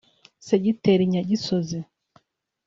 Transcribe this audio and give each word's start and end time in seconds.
segiteri 0.47 1.03
Nyagisozi 1.11 1.79